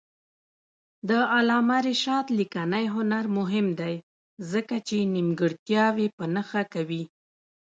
[1.09, 3.95] د علامه رشاد لیکنی هنر مهم دی
[4.51, 7.03] ځکه چې نیمګړتیاوې په نښه کوي.